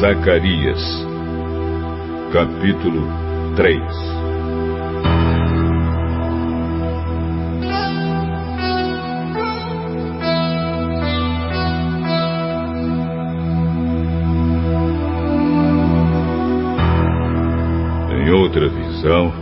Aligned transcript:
Zacarias, 0.00 0.78
capítulo 2.30 3.08
3 3.56 3.80
Em 18.10 18.30
outra 18.32 18.68
visão, 18.68 19.32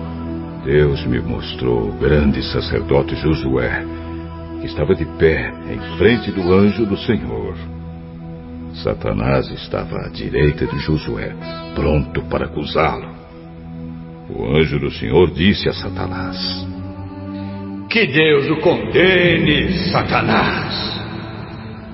Deus 0.64 1.05
me 1.07 1.21
mostrou 1.21 1.89
o 1.89 1.93
grande 1.99 2.41
sacerdote 2.53 3.17
Josué, 3.17 3.85
que 4.61 4.67
estava 4.67 4.95
de 4.95 5.05
pé 5.18 5.53
em 5.68 5.99
frente 5.99 6.31
do 6.31 6.53
anjo 6.53 6.86
do 6.86 6.96
Senhor. 6.96 7.57
Satanás 8.83 9.49
estava 9.51 10.07
à 10.07 10.09
direita 10.09 10.67
de 10.67 10.79
Josué, 10.79 11.35
pronto 11.75 12.23
para 12.23 12.46
acusá-lo. 12.46 13.15
O 14.29 14.57
anjo 14.57 14.79
do 14.81 14.91
Senhor 14.91 15.31
disse 15.32 15.69
a 15.69 15.73
Satanás: 15.73 16.37
Que 17.89 18.07
Deus 18.07 18.51
o 18.51 18.57
condene, 18.57 19.73
Satanás. 19.91 20.95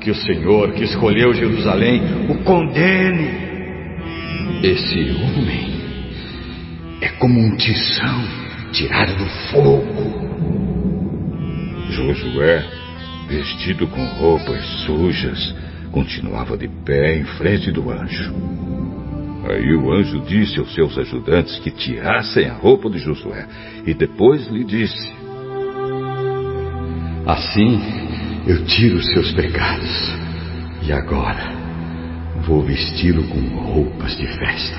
Que 0.01 0.11
o 0.11 0.15
Senhor 0.15 0.73
que 0.73 0.85
escolheu 0.85 1.35
Jerusalém 1.35 2.01
o 2.31 2.43
condene. 2.45 3.51
Esse 4.63 5.11
homem 5.23 5.81
é 7.03 7.09
como 7.19 7.39
um 7.39 7.57
tição 7.57 8.23
tirado 8.73 9.15
do 9.17 9.27
fogo. 9.51 10.31
Josué, 11.91 12.65
vestido 13.29 13.87
com 13.89 14.05
roupas 14.05 14.65
sujas, 14.87 15.55
continuava 15.93 16.57
de 16.57 16.69
pé 16.69 17.19
em 17.19 17.25
frente 17.25 17.71
do 17.71 17.91
anjo. 17.91 18.33
Aí 19.49 19.75
o 19.75 19.93
anjo 19.93 20.21
disse 20.21 20.59
aos 20.59 20.73
seus 20.75 20.97
ajudantes 20.99 21.59
que 21.61 21.71
tirassem 21.71 22.47
a 22.47 22.55
roupa 22.55 22.91
de 22.91 22.99
Josué 22.99 23.47
e 23.87 23.95
depois 23.95 24.47
lhe 24.49 24.65
disse: 24.65 25.13
Assim 27.27 27.81
eu 28.47 28.65
tiro 28.65 28.97
os 28.97 29.07
seus 29.07 29.33
pecados 29.33 30.15
e 30.87 30.93
agora 30.93 31.53
vou 32.47 32.63
vesti-lo 32.63 33.25
com 33.29 33.41
roupas 33.57 34.17
de 34.17 34.27
festa. 34.27 34.79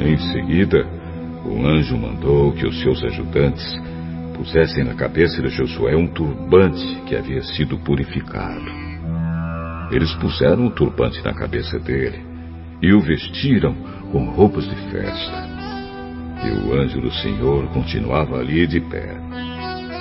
Em 0.00 0.18
seguida, 0.32 0.86
o 1.44 1.66
anjo 1.66 1.96
mandou 1.96 2.52
que 2.52 2.66
os 2.66 2.80
seus 2.80 3.02
ajudantes 3.04 3.64
pusessem 4.34 4.84
na 4.84 4.94
cabeça 4.94 5.40
de 5.40 5.48
Josué 5.48 5.96
um 5.96 6.06
turbante 6.06 7.02
que 7.06 7.16
havia 7.16 7.42
sido 7.42 7.78
purificado. 7.78 8.95
Eles 9.90 10.12
puseram 10.16 10.66
o 10.66 10.70
turbante 10.70 11.22
na 11.24 11.32
cabeça 11.32 11.78
dele 11.78 12.20
e 12.82 12.92
o 12.92 13.00
vestiram 13.00 13.74
com 14.10 14.24
roupas 14.30 14.68
de 14.68 14.76
festa. 14.90 15.56
E 16.44 16.50
o 16.50 16.74
anjo 16.74 17.00
do 17.00 17.10
Senhor 17.12 17.66
continuava 17.68 18.38
ali 18.38 18.66
de 18.66 18.80
pé. 18.80 19.16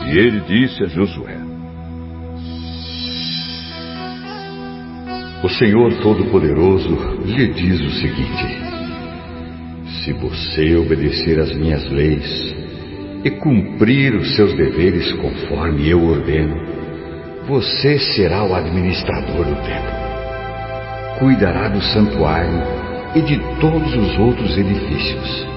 E 0.08 0.18
ele 0.18 0.42
disse 0.42 0.84
a 0.84 0.88
Josué: 0.88 1.38
O 5.44 5.50
Senhor 5.50 5.94
Todo-Poderoso 6.02 7.22
lhe 7.26 7.48
diz 7.54 7.80
o 7.80 7.92
seguinte: 7.92 8.48
Se 10.04 10.14
você 10.14 10.76
obedecer 10.76 11.40
às 11.40 11.56
minhas 11.56 11.90
leis 11.90 12.56
e 13.24 13.32
cumprir 13.32 14.16
os 14.16 14.36
seus 14.36 14.54
deveres 14.56 15.12
conforme 15.14 15.90
eu 15.90 16.04
ordeno, 16.04 16.85
você 17.48 18.00
será 18.00 18.44
o 18.44 18.56
administrador 18.56 19.46
do 19.46 19.56
templo. 19.56 19.96
Cuidará 21.20 21.70
do 21.70 21.82
santuário 21.82 22.62
e 23.14 23.22
de 23.22 23.38
todos 23.60 23.96
os 23.96 24.18
outros 24.20 24.58
edifícios. 24.58 25.48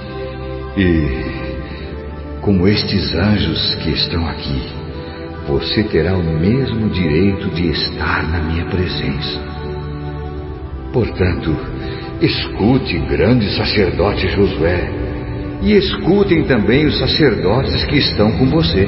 E, 0.76 2.40
como 2.42 2.68
estes 2.68 3.14
anjos 3.14 3.74
que 3.76 3.90
estão 3.90 4.28
aqui, 4.28 4.62
você 5.48 5.82
terá 5.84 6.14
o 6.14 6.22
mesmo 6.22 6.90
direito 6.90 7.48
de 7.54 7.70
estar 7.70 8.22
na 8.28 8.38
minha 8.40 8.66
presença. 8.66 9.40
Portanto, 10.92 11.56
escute, 12.20 12.98
grande 12.98 13.50
sacerdote 13.56 14.28
Josué, 14.28 14.90
e 15.62 15.72
escutem 15.72 16.44
também 16.44 16.86
os 16.86 16.98
sacerdotes 16.98 17.84
que 17.86 17.96
estão 17.96 18.30
com 18.32 18.46
você. 18.46 18.86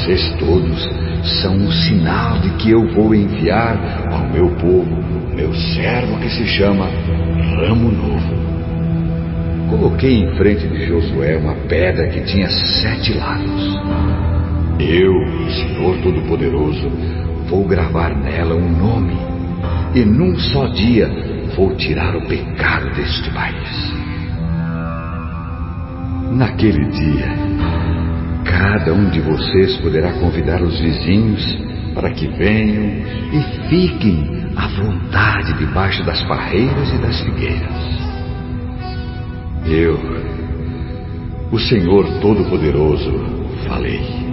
Vocês 0.00 0.34
todos 0.38 0.88
são 1.42 1.56
um 1.56 1.70
sinal 1.70 2.38
de 2.40 2.48
que 2.56 2.70
eu 2.70 2.90
vou 2.94 3.14
enviar 3.14 3.76
ao 4.10 4.26
meu 4.30 4.48
povo 4.56 5.10
meu 5.34 5.54
servo 5.54 6.18
que 6.20 6.30
se 6.30 6.46
chama 6.46 6.86
Ramo 6.86 7.92
Novo. 7.92 8.34
Coloquei 9.68 10.22
em 10.22 10.34
frente 10.36 10.66
de 10.68 10.86
Josué 10.86 11.36
uma 11.36 11.54
pedra 11.68 12.08
que 12.08 12.20
tinha 12.22 12.48
sete 12.48 13.12
lados. 13.12 13.78
Eu, 14.78 15.12
Senhor 15.50 15.98
Todo-Poderoso, 16.02 16.90
vou 17.46 17.66
gravar 17.66 18.16
nela 18.16 18.54
um 18.54 18.70
nome, 18.70 19.18
e 19.94 20.02
num 20.02 20.34
só 20.38 20.66
dia 20.68 21.10
vou 21.54 21.76
tirar 21.76 22.16
o 22.16 22.26
pecado 22.26 22.88
deste 22.94 23.30
país. 23.32 23.92
Naquele 26.32 26.86
dia, 26.86 27.49
Cada 28.60 28.92
um 28.92 29.08
de 29.08 29.22
vocês 29.22 29.78
poderá 29.78 30.12
convidar 30.20 30.60
os 30.60 30.78
vizinhos 30.78 31.42
para 31.94 32.10
que 32.10 32.28
venham 32.28 33.02
e 33.32 33.68
fiquem 33.70 34.52
à 34.54 34.68
vontade 34.68 35.54
debaixo 35.54 36.04
das 36.04 36.22
parreiras 36.24 36.92
e 36.92 36.98
das 36.98 37.22
figueiras. 37.22 37.74
Eu, 39.64 39.98
o 41.50 41.58
Senhor 41.58 42.06
Todo-Poderoso, 42.20 43.10
falei. 43.66 44.29